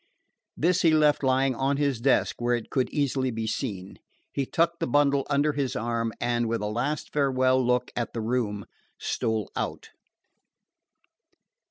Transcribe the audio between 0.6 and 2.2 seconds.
he left lying on his